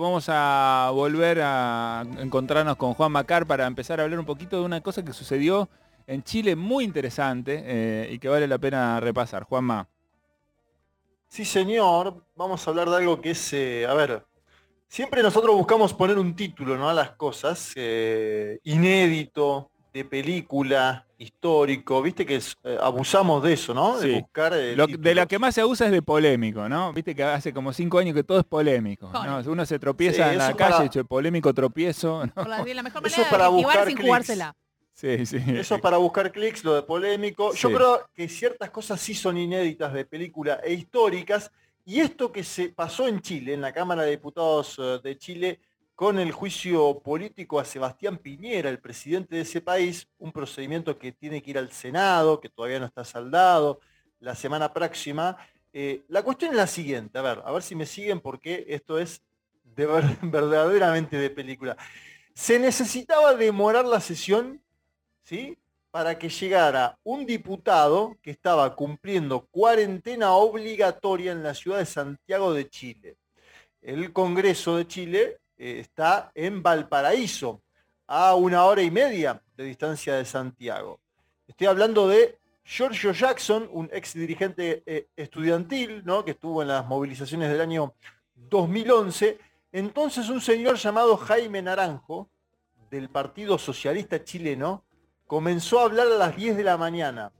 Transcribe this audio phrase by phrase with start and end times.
[0.00, 4.64] Vamos a volver a encontrarnos con Juan Macar para empezar a hablar un poquito de
[4.64, 5.68] una cosa que sucedió
[6.06, 9.42] en Chile muy interesante eh, y que vale la pena repasar.
[9.42, 9.88] Juanma.
[11.26, 12.24] Sí, señor.
[12.36, 14.24] Vamos a hablar de algo que es, eh, a ver,
[14.86, 16.88] siempre nosotros buscamos poner un título ¿no?
[16.88, 23.98] a las cosas, eh, inédito, de película, histórico, viste que eh, abusamos de eso, ¿no?
[23.98, 26.92] De buscar de la que más se abusa es de polémico, ¿no?
[26.92, 29.10] Viste que hace como cinco años que todo es polémico.
[29.12, 29.40] ¿no?
[29.50, 32.22] Uno se tropieza en la calle, hecho polémico tropiezo.
[32.36, 34.54] La, mejor manera es para buscar sin jugársela.
[34.94, 35.36] Sí, sí.
[35.36, 37.54] Eso es para buscar clics, lo de polémico.
[37.54, 41.52] Yo creo que ciertas cosas sí son inéditas de película e históricas.
[41.84, 45.60] Y esto que se pasó en Chile, en la Cámara de Diputados eh, de Chile,
[45.98, 51.10] con el juicio político a Sebastián Piñera, el presidente de ese país, un procedimiento que
[51.10, 53.80] tiene que ir al Senado, que todavía no está saldado,
[54.20, 55.36] la semana próxima.
[55.72, 58.96] Eh, la cuestión es la siguiente, a ver, a ver si me siguen porque esto
[58.96, 59.22] es
[59.64, 59.86] de
[60.22, 61.76] verdaderamente de película.
[62.32, 64.62] Se necesitaba demorar la sesión,
[65.24, 65.58] ¿sí?
[65.90, 72.54] Para que llegara un diputado que estaba cumpliendo cuarentena obligatoria en la ciudad de Santiago
[72.54, 73.16] de Chile.
[73.82, 77.62] El Congreso de Chile eh, está en Valparaíso,
[78.06, 81.00] a una hora y media de distancia de Santiago.
[81.46, 86.24] Estoy hablando de Giorgio Jackson, un ex dirigente eh, estudiantil, ¿no?
[86.24, 87.94] que estuvo en las movilizaciones del año
[88.34, 89.38] 2011.
[89.72, 92.30] Entonces un señor llamado Jaime Naranjo,
[92.90, 94.84] del Partido Socialista Chileno,
[95.26, 97.32] comenzó a hablar a las 10 de la mañana.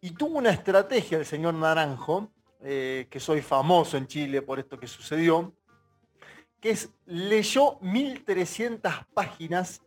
[0.00, 2.30] Y tuvo una estrategia el señor Naranjo,
[2.62, 5.54] eh, que soy famoso en Chile por esto que sucedió,
[6.60, 9.82] que leyó 1.300 páginas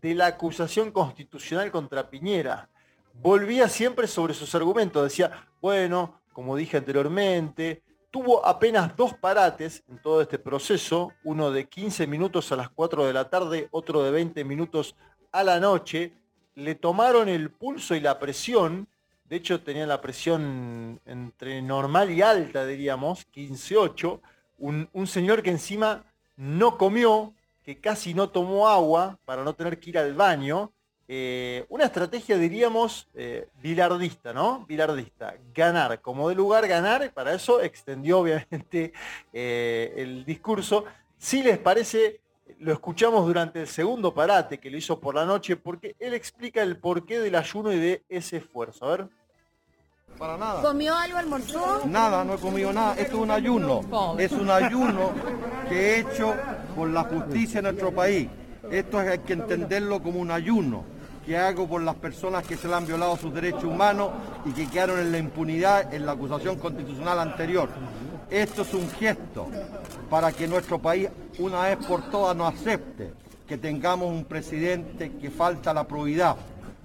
[0.00, 2.68] de la acusación constitucional contra Piñera.
[3.14, 5.02] Volvía siempre sobre sus argumentos.
[5.02, 11.68] Decía, bueno, como dije anteriormente, tuvo apenas dos parates en todo este proceso, uno de
[11.68, 14.96] 15 minutos a las 4 de la tarde, otro de 20 minutos
[15.30, 16.12] a la noche.
[16.54, 18.88] Le tomaron el pulso y la presión,
[19.24, 24.20] de hecho tenía la presión entre normal y alta, diríamos, 15-8,
[24.58, 26.04] un, un señor que encima
[26.36, 27.34] no comió,
[27.64, 30.72] que casi no tomó agua para no tener que ir al baño.
[31.08, 34.64] Eh, una estrategia, diríamos, eh, bilardista, ¿no?
[34.66, 35.34] Bilardista.
[35.54, 38.92] Ganar, como de lugar ganar, para eso extendió obviamente
[39.32, 40.84] eh, el discurso.
[41.18, 42.20] Si les parece,
[42.58, 46.62] lo escuchamos durante el segundo parate que lo hizo por la noche, porque él explica
[46.62, 48.86] el porqué del ayuno y de ese esfuerzo.
[48.86, 49.08] A ver.
[50.18, 50.62] Para nada.
[50.62, 51.86] ¿Comió algo, almorzó?
[51.86, 52.94] Nada, no he comido nada.
[52.94, 53.80] Esto es un ayuno.
[54.18, 55.12] Es un ayuno
[55.72, 56.34] que he hecho
[56.76, 58.28] por la justicia en nuestro país.
[58.70, 60.84] Esto hay que entenderlo como un ayuno
[61.24, 64.10] que hago por las personas que se le han violado sus derechos humanos
[64.44, 67.70] y que quedaron en la impunidad en la acusación constitucional anterior.
[68.30, 69.48] Esto es un gesto
[70.10, 73.12] para que nuestro país una vez por todas nos acepte
[73.46, 76.36] que tengamos un presidente que falta la probidad,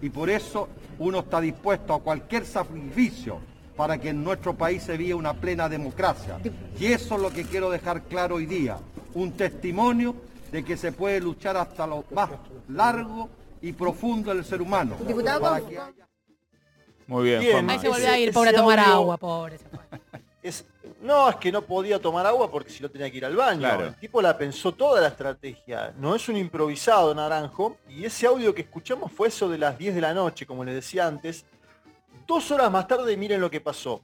[0.01, 0.67] y por eso
[0.99, 3.39] uno está dispuesto a cualquier sacrificio
[3.77, 6.39] para que en nuestro país se viva una plena democracia.
[6.77, 8.77] Y eso es lo que quiero dejar claro hoy día,
[9.13, 10.15] un testimonio
[10.51, 12.31] de que se puede luchar hasta lo más
[12.67, 13.29] largo
[13.61, 14.95] y profundo del ser humano.
[15.05, 15.61] Diputado,
[17.05, 17.69] Muy bien.
[17.69, 19.59] Ahí se volvió a ir, pobre, a tomar agua, pobre.
[21.01, 23.69] No, es que no podía tomar agua porque si no tenía que ir al baño.
[23.81, 25.93] El tipo la pensó toda la estrategia.
[25.99, 27.77] No es un improvisado naranjo.
[27.87, 30.73] Y ese audio que escuchamos fue eso de las 10 de la noche, como les
[30.73, 31.45] decía antes.
[32.27, 34.03] Dos horas más tarde, miren lo que pasó.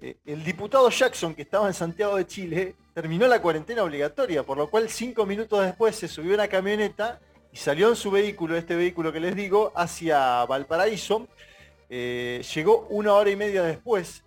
[0.00, 4.56] Eh, el diputado Jackson, que estaba en Santiago de Chile, terminó la cuarentena obligatoria, por
[4.56, 7.20] lo cual cinco minutos después se subió a una camioneta
[7.52, 11.28] y salió en su vehículo, este vehículo que les digo, hacia Valparaíso.
[11.90, 14.24] Eh, llegó una hora y media después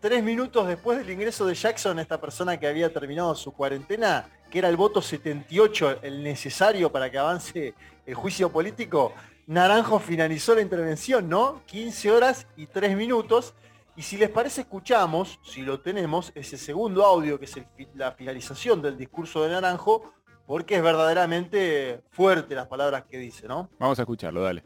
[0.00, 4.58] tres minutos después del ingreso de Jackson, esta persona que había terminado su cuarentena, que
[4.58, 7.74] era el voto 78, el necesario para que avance
[8.10, 9.14] el juicio político,
[9.46, 11.62] Naranjo finalizó la intervención, ¿no?
[11.66, 13.54] 15 horas y 3 minutos.
[13.94, 17.56] Y si les parece, escuchamos, si lo tenemos, ese segundo audio, que es
[17.94, 20.12] la finalización del discurso de Naranjo,
[20.44, 23.70] porque es verdaderamente fuerte las palabras que dice, ¿no?
[23.78, 24.64] Vamos a escucharlo, dale.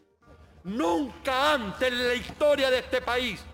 [0.62, 3.44] Nunca antes en la historia de este país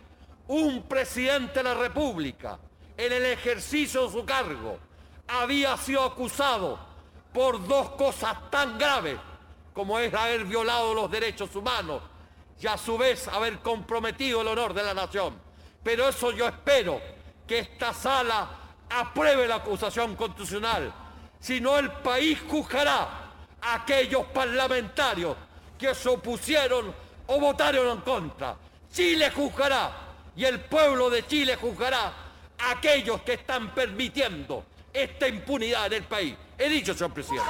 [0.46, 2.60] un presidente de la República,
[2.96, 4.78] en el ejercicio de su cargo,
[5.26, 6.78] había sido acusado
[7.32, 9.18] por dos cosas tan graves
[9.72, 12.02] como es haber violado los derechos humanos
[12.60, 15.34] y a su vez haber comprometido el honor de la nación.
[15.82, 17.00] Pero eso yo espero
[17.46, 18.48] que esta sala
[18.90, 20.92] apruebe la acusación constitucional.
[21.40, 23.30] Si no, el país juzgará
[23.60, 25.36] a aquellos parlamentarios
[25.78, 26.94] que se opusieron
[27.26, 28.56] o votaron en contra.
[28.92, 29.92] Chile juzgará
[30.36, 32.12] y el pueblo de Chile juzgará
[32.58, 36.34] a aquellos que están permitiendo esta impunidad en el país.
[36.58, 37.48] He dicho, señor presidente.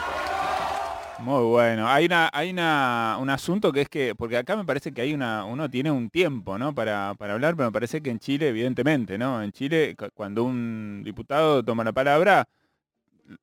[1.22, 1.88] Muy bueno.
[1.88, 5.12] Hay una, hay una, un asunto que es que, porque acá me parece que hay
[5.12, 6.74] una, uno tiene un tiempo, ¿no?
[6.74, 9.42] Para, para hablar, pero me parece que en Chile, evidentemente, ¿no?
[9.42, 12.48] En Chile, cuando un diputado toma la palabra,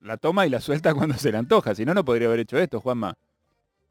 [0.02, 1.76] la toma y la suelta cuando se le antoja.
[1.76, 3.16] Si no, no podría haber hecho esto, Juanma.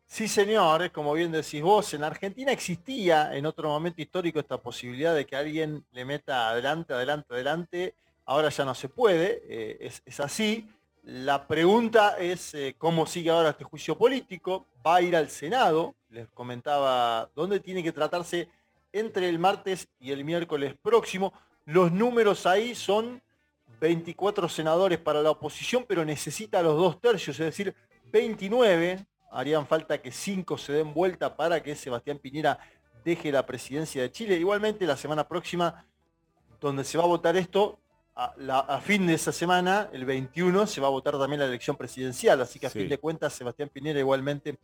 [0.08, 5.14] Sí, señor, como bien decís vos, en Argentina existía en otro momento histórico esta posibilidad
[5.14, 7.94] de que alguien le meta adelante, adelante, adelante.
[8.24, 10.68] Ahora ya no se puede, eh, es, así.
[11.08, 14.66] La pregunta es eh, cómo sigue ahora este juicio político.
[14.84, 18.48] Va a ir al Senado, les comentaba dónde tiene que tratarse
[18.92, 21.32] entre el martes y el miércoles próximo.
[21.64, 23.22] Los números ahí son
[23.78, 27.72] 24 senadores para la oposición, pero necesita los dos tercios, es decir,
[28.06, 32.58] 29 harían falta que cinco se den vuelta para que Sebastián Piñera
[33.04, 34.38] deje la presidencia de Chile.
[34.38, 35.86] Igualmente la semana próxima,
[36.60, 37.78] donde se va a votar esto,
[38.16, 42.40] a, fin de esa semana, el 21, se va a votar también la elección presidencial.
[42.40, 44.58] Así que a fin de cuentas, Sebastián Piñera igualmente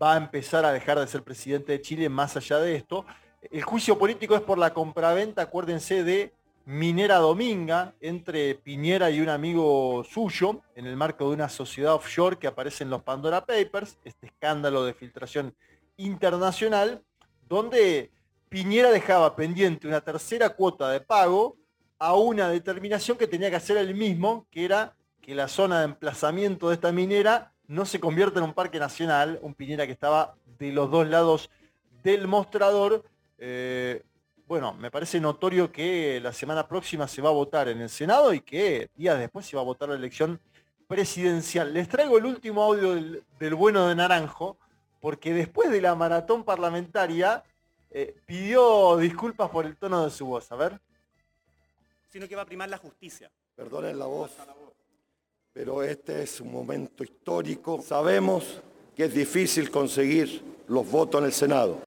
[0.00, 3.06] va a empezar a dejar de ser presidente de Chile más allá de esto.
[3.50, 6.34] El juicio político es por la compraventa, acuérdense, de
[6.66, 12.38] Minera Dominga entre Piñera y un amigo suyo en el marco de una sociedad offshore
[12.38, 15.54] que aparece en los Pandora Papers, este escándalo de filtración
[15.96, 17.02] internacional,
[17.48, 18.10] donde
[18.50, 21.56] Piñera dejaba pendiente una tercera cuota de pago
[21.98, 25.86] a una determinación que tenía que hacer él mismo, que era que la zona de
[25.86, 30.36] emplazamiento de esta minera no se convierta en un parque nacional, un Piñera que estaba
[30.58, 31.50] de los dos lados
[32.02, 33.04] del mostrador.
[33.38, 34.04] Eh,
[34.46, 38.32] bueno, me parece notorio que la semana próxima se va a votar en el Senado
[38.32, 40.40] y que días después se va a votar la elección
[40.86, 41.74] presidencial.
[41.74, 44.56] Les traigo el último audio del, bueno de Naranjo,
[45.00, 47.42] porque después de la maratón parlamentaria
[47.90, 50.52] eh, pidió disculpas por el tono de su voz.
[50.52, 50.80] A ver.
[52.16, 53.30] Sino que va a primar la justicia.
[53.54, 54.30] Perdonen la voz,
[55.52, 57.82] pero este es un momento histórico.
[57.82, 58.62] Sabemos
[58.96, 61.82] que es difícil conseguir los votos en el Senado.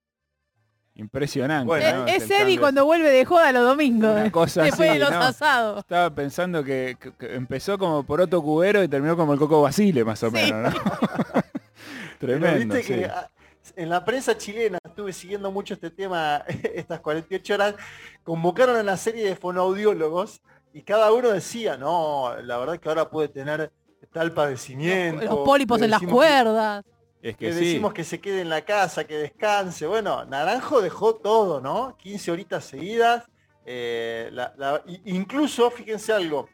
[0.94, 2.16] Impresionante.
[2.16, 4.16] Es, Eddie cuando vuelve de joda los domingos.
[4.16, 5.80] después de los asados.
[5.80, 10.22] Estaba pensando que, empezó como por Otto Cubero y terminó como el Coco Basile, más
[10.22, 10.82] o menos, ¿no?
[12.20, 12.75] Tremendo.
[13.12, 13.28] Ah,
[13.75, 16.44] en la prensa chilena, estuve siguiendo mucho este tema
[16.74, 17.75] estas 48 horas,
[18.24, 20.42] convocaron a una serie de fonoaudiólogos
[20.74, 23.71] y cada uno decía, no, la verdad que ahora puede tener
[24.12, 25.25] tal padecimiento.
[25.25, 26.83] Los, pólipos en las cuerdas.
[27.21, 29.86] Es que, decimos que se quede en la casa, que descanse.
[29.86, 31.98] Bueno, Naranjo dejó todo, ¿no?
[31.98, 33.25] 15 horitas seguidas.
[33.65, 34.31] Eh,
[35.06, 36.48] incluso, fíjense algo,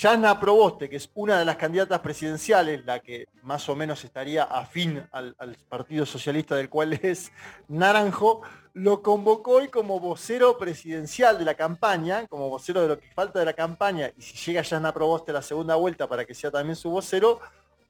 [0.00, 4.44] Yana Proboste, que es una de las candidatas presidenciales, la que más o menos estaría
[4.44, 5.34] afín al,
[5.68, 7.32] Partido Socialista del cual es
[7.66, 8.42] Naranjo,
[8.74, 13.40] lo convocó hoy como vocero presidencial de la campaña, como vocero de lo que falta
[13.40, 16.52] de la campaña, y si llega Yana Proboste a la segunda vuelta para que sea
[16.52, 17.40] también su vocero,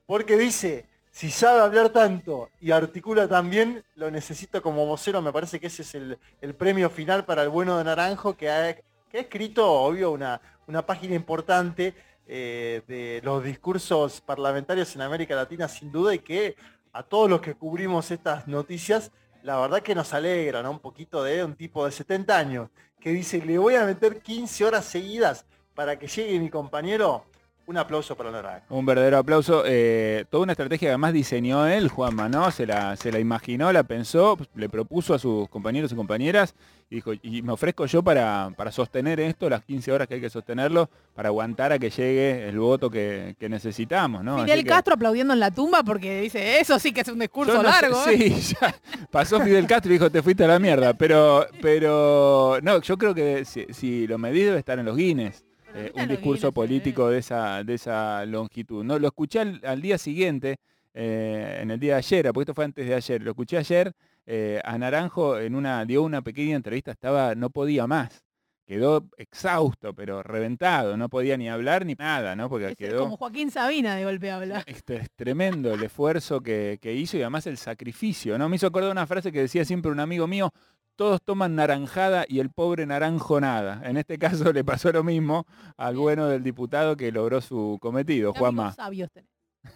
[0.06, 5.20] porque dice, si sabe hablar tanto y articula tan bien, lo necesito como vocero.
[5.20, 8.74] Me parece que ese es el, premio final para el bueno de Naranjo, que ha,
[9.12, 11.94] escrito, obvio, una, una página importante
[12.26, 16.56] eh, de los discursos parlamentarios en América Latina, sin duda, y que
[16.92, 19.10] a todos los que cubrimos estas noticias,
[19.42, 20.68] la verdad que nos alegra.
[20.68, 22.70] Un poquito de un tipo de 70 años,
[23.00, 27.24] que dice, le voy a meter 15 horas seguidas para que llegue mi compañero
[27.68, 28.74] un aplauso para Naranjo.
[28.74, 29.62] Un verdadero aplauso.
[29.66, 32.50] Eh, toda una estrategia que además diseñó él, Juanma, ¿no?
[32.50, 36.54] Se la, se la imaginó, la pensó, le propuso a sus compañeros y compañeras
[36.88, 40.20] y dijo, y me ofrezco yo para, para sostener esto, las 15 horas que hay
[40.22, 44.42] que sostenerlo, para aguantar a que llegue el voto que, necesitamos, ¿no?
[44.42, 47.98] Fidel Castro aplaudiendo en la tumba porque dice, eso sí que es un discurso largo.
[48.08, 48.16] ¿eh?".
[48.16, 48.74] sí, ya
[49.10, 50.94] pasó Fidel Castro y dijo, te fuiste a la mierda.
[50.94, 55.47] Pero, pero no, yo creo que si, si lo medí debe estar en los Guinness.
[55.74, 58.84] Eh, un discurso político de esa, de esa longitud.
[58.84, 60.56] No, lo escuché al, día siguiente,
[60.94, 63.92] eh, en el día de ayer, porque esto fue antes de ayer, lo escuché ayer,
[64.26, 68.24] eh, a Naranjo en una, dio una pequeña entrevista, estaba, no podía más.
[68.66, 72.50] Quedó exhausto, pero reventado, no podía ni hablar ni nada, ¿no?
[72.50, 73.00] Porque quedó.
[73.04, 74.62] Como Joaquín Sabina de golpe habla.
[74.66, 78.46] Este, es tremendo el esfuerzo que, que, hizo y además el sacrificio, ¿no?
[78.50, 80.52] Me hizo acordar una frase que decía siempre un amigo mío,
[80.98, 83.80] todos toman naranjada y el pobre naranjo nada.
[83.84, 88.34] En este caso le pasó lo mismo al bueno del diputado que logró su cometido,
[88.34, 88.74] Juanma.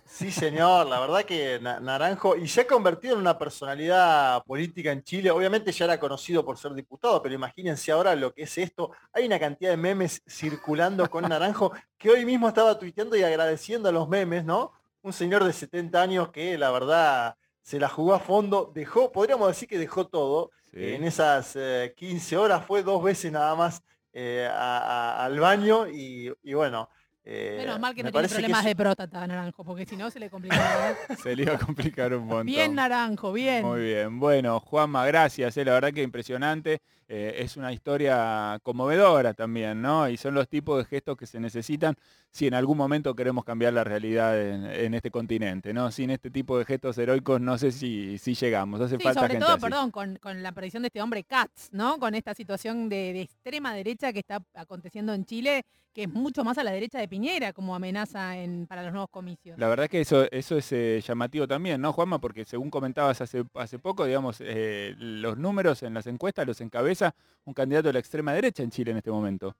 [0.05, 5.03] Sí, señor, la verdad que Naranjo, y se ha convertido en una personalidad política en
[5.03, 8.93] Chile, obviamente ya era conocido por ser diputado, pero imagínense ahora lo que es esto.
[9.13, 13.89] Hay una cantidad de memes circulando con Naranjo que hoy mismo estaba tuiteando y agradeciendo
[13.89, 14.73] a los memes, ¿no?
[15.03, 19.49] Un señor de 70 años que la verdad se la jugó a fondo, dejó, podríamos
[19.49, 21.57] decir que dejó todo, en esas
[21.97, 26.89] 15 eh, horas fue dos veces nada más eh, al baño y, bueno,
[27.25, 30.29] Eh, Menos mal que no tiene problemas de próstata, Naranjo, porque si no se le
[30.29, 30.91] complicaría.
[30.91, 30.97] ¿eh?
[31.23, 32.47] se le iba a complicar un montón.
[32.47, 33.65] Bien, Naranjo, bien.
[33.65, 34.19] Muy bien.
[34.19, 35.57] Bueno, Juanma, gracias.
[35.57, 36.81] Eh, la verdad que impresionante.
[37.07, 40.09] es una historia conmovedora también, ¿no?
[40.09, 41.95] Y son los tipos de gestos que se necesitan
[42.33, 45.91] si en algún momento queremos cambiar la realidad en, este continente, ¿no?
[45.91, 48.81] Sin este tipo de gestos heroicos no sé si, si llegamos.
[48.81, 51.99] Hace falta sobre gente todo, perdón, con, la aparición de este hombre Katz, ¿no?
[51.99, 56.43] Con esta situación de, de extrema derecha que está aconteciendo en Chile, que es mucho
[56.43, 58.33] más a la derecha de Piñera como amenaza
[58.67, 59.59] para los nuevos comicios.
[59.59, 62.19] La verdad que eso, eso es eh, llamativo también, ¿no, Juanma?
[62.19, 67.15] Porque según comentabas hace, hace poco, digamos, eh, los números en las encuestas los encabeza
[67.45, 69.55] un candidato de la extrema derecha en Chile en este momento.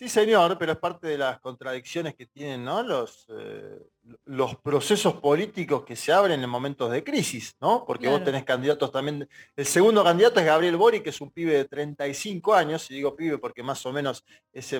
[0.00, 3.78] Sí, señor, pero es parte de las contradicciones que tienen los, eh,
[4.24, 7.84] los procesos políticos que se abren en momentos de crisis, ¿no?
[7.86, 9.28] Porque vos tenés candidatos también.
[9.54, 13.14] El segundo candidato es Gabriel Bori, que es un pibe de 35 años, y digo
[13.14, 14.72] pibe porque más o menos es,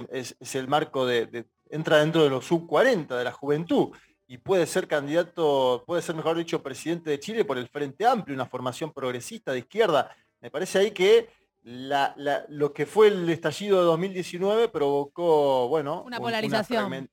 [0.54, 3.90] el marco de, entra dentro de los sub 40 de la juventud
[4.26, 8.34] y puede ser candidato, puede ser, mejor dicho, presidente de Chile por el Frente Amplio,
[8.34, 10.16] una formación progresista de izquierda.
[10.40, 11.28] Me parece ahí que
[11.62, 17.10] lo que fue el estallido de 2019 provocó, bueno, una polarización.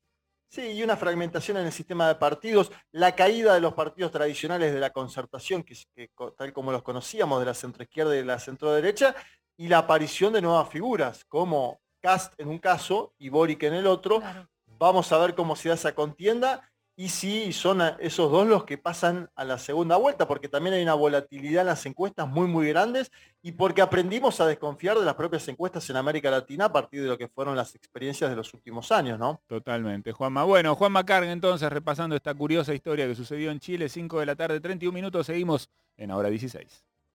[0.50, 4.74] sí, y una fragmentación en el sistema de partidos, la caída de los partidos tradicionales
[4.74, 5.76] de la concertación, que,
[6.38, 9.16] tal como los conocíamos, de la centroizquierda y de la centroderecha,
[9.58, 13.88] y la aparición de nuevas figuras, como Cast en un caso y Boric en el
[13.88, 14.22] otro.
[14.80, 18.80] Vamos a ver cómo se da esa contienda y si son esos dos los que
[18.80, 22.68] pasan a la segunda vuelta, porque también hay una volatilidad en las encuestas muy, muy
[22.70, 23.12] grandes
[23.44, 27.08] y porque aprendimos a desconfiar de las propias encuestas en América Latina a partir de
[27.08, 29.40] lo que fueron las experiencias de los últimos años, ¿no?
[29.46, 30.44] Totalmente, Juanma.
[30.44, 34.36] Bueno, Juanma Carga, entonces, repasando esta curiosa historia que sucedió en Chile, 5 de la
[34.36, 36.84] tarde, 31 minutos, seguimos en Hora 16.